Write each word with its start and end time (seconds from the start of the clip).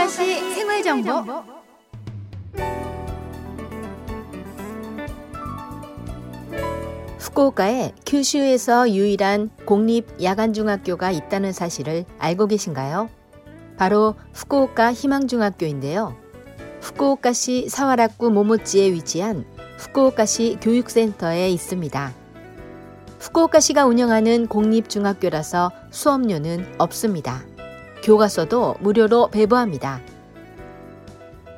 후쿠오카시 0.00 0.54
생활 0.54 0.82
정보. 0.82 1.12
후쿠오카에 7.18 7.92
큐슈에서 8.06 8.90
유일한 8.90 9.50
공립 9.66 10.06
야간 10.22 10.54
중학교가 10.54 11.10
있다는 11.10 11.52
사실을 11.52 12.06
알고 12.18 12.46
계신가요? 12.46 13.10
바로 13.76 14.14
후쿠오카 14.32 14.94
희망중학교인데요. 14.94 16.16
후쿠오카시 16.80 17.68
사와라쿠 17.68 18.30
모모치에 18.30 18.92
위치한 18.92 19.44
후쿠오카시 19.78 20.58
교육센터에 20.62 21.50
있습니다. 21.50 22.14
후쿠오카시가 23.20 23.84
운영하는 23.84 24.46
공립중학교라서 24.46 25.70
수업료는 25.90 26.74
없습니다. 26.78 27.49
교과서도 28.02 28.76
무료로 28.80 29.28
배부합니다. 29.28 30.00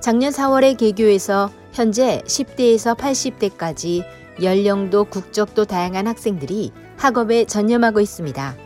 작년 0.00 0.32
4월에 0.32 0.76
개교해서 0.76 1.50
현재 1.72 2.22
10대에서 2.26 2.96
80대까지 2.96 4.04
연령도 4.42 5.04
국적도 5.04 5.64
다양한 5.64 6.06
학생들이 6.06 6.72
학업에 6.96 7.44
전념하고 7.44 8.00
있습니다. 8.00 8.56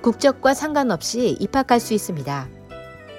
국적과 0.00 0.54
상관없이 0.54 1.36
입학할 1.38 1.78
수 1.78 1.94
있습니다. 1.94 2.48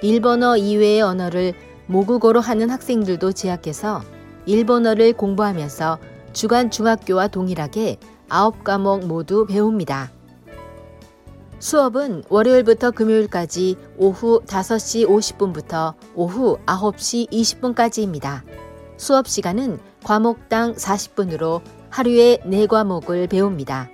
일본어 0.02 0.56
이외의 0.56 1.00
언어를 1.00 1.54
모국어로 1.86 2.40
하는 2.40 2.70
학생들도 2.70 3.32
제약해서 3.32 4.02
일본어를 4.46 5.12
공부하면서 5.12 5.98
주간 6.32 6.70
중학교와 6.70 7.28
동일하게 7.28 7.98
9과목 8.28 9.06
모두 9.06 9.46
배웁니다. 9.46 10.13
수업은 11.64 12.24
월요일부터 12.28 12.90
금요일까지 12.90 13.76
오후 13.96 14.42
5시 14.44 15.08
50분부터 15.08 15.94
오후 16.14 16.58
9시 16.66 17.30
20분까지입니다. 17.30 18.42
수업 18.98 19.26
시간은 19.26 19.78
과목당 20.04 20.74
40분으로 20.74 21.62
하루에 21.88 22.36
4과목을 22.44 23.30
배웁니다. 23.30 23.88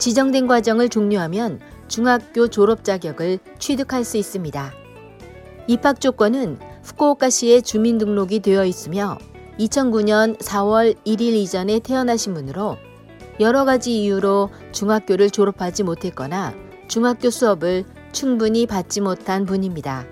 지정된 0.00 0.48
과정을 0.48 0.88
종료하면 0.88 1.60
중학교 1.86 2.48
졸업 2.48 2.82
자격을 2.82 3.38
취득할 3.60 4.02
수 4.02 4.16
있습니다. 4.16 4.72
입학 5.68 6.00
조건은 6.00 6.58
후쿠오카시에 6.82 7.60
주민등록이 7.60 8.40
되어 8.40 8.64
있으며 8.64 9.18
2009년 9.60 10.36
4월 10.36 10.96
1일 11.06 11.20
이전에 11.34 11.78
태어나신 11.78 12.34
분으로 12.34 12.76
여러 13.38 13.64
가지 13.64 14.02
이유로 14.02 14.50
중학교를 14.72 15.30
졸업하지 15.30 15.84
못했거나 15.84 16.71
중학교 16.92 17.30
수업을 17.30 17.86
충분히 18.12 18.66
받지 18.66 19.00
못한 19.00 19.46
분입니다. 19.46 20.04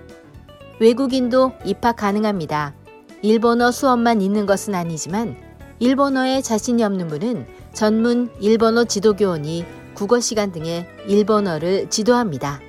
외국인도 0.79 1.51
입학 1.63 1.97
가능합니다. 1.97 2.73
일본어 3.21 3.69
수업만 3.69 4.19
있는 4.19 4.47
것은 4.47 4.73
아니지만 4.73 5.35
일본어에 5.77 6.41
자신이 6.41 6.83
없는 6.83 7.07
분은 7.07 7.45
전문 7.75 8.31
일본어 8.39 8.83
지도교원이 8.83 9.63
국어 9.93 10.19
시간 10.19 10.51
등의 10.51 10.87
일본어를 11.05 11.87
지도합니다. 11.91 12.59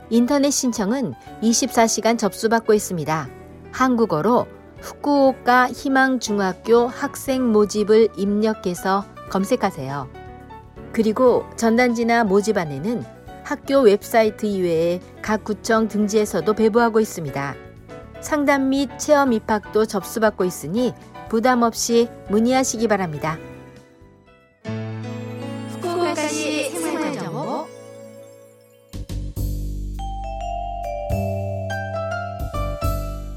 인터넷 0.09 0.51
신청은 0.51 1.13
24시간 1.43 2.17
접수받고 2.17 2.73
있습니다. 2.73 3.27
한국어로 3.73 4.47
후쿠오카 4.81 5.69
희망중학교 5.69 6.87
학생 6.87 7.51
모집을 7.51 8.09
입력해서 8.17 9.05
검색하세요. 9.29 10.09
그리고 10.93 11.45
전단지나 11.55 12.23
모집안에는 12.23 13.03
학교 13.43 13.79
웹사이트 13.79 14.45
이외에 14.45 14.99
각 15.21 15.43
구청 15.43 15.87
등지에서도 15.87 16.51
배부하고 16.53 16.99
있습니다. 16.99 17.55
상담 18.19 18.69
및 18.69 18.89
체험 18.97 19.31
입학도 19.31 19.85
접수받고 19.85 20.43
있으니 20.43 20.93
부담 21.29 21.61
없이 21.61 22.09
문의하시기 22.29 22.87
바랍니다. 22.87 23.37
후쿠오카시 25.71 26.86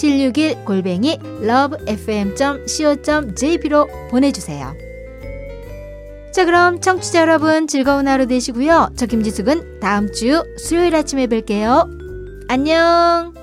761 0.00 0.64
골뱅이 0.64 1.18
lovefm.co.jp로 1.42 2.08
보내주세요. 4.10 4.74
자 6.32 6.44
그럼 6.46 6.80
청취자 6.80 7.20
여러분 7.20 7.66
즐거운 7.66 8.08
하루 8.08 8.26
되시고요. 8.26 8.92
저 8.96 9.04
김지숙은 9.04 9.80
다음 9.80 10.10
주 10.12 10.42
수요일 10.56 10.94
아침에 10.94 11.26
뵐게요. 11.26 11.86
안녕. 12.48 13.39